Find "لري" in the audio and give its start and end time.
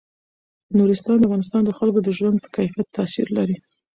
3.37-3.55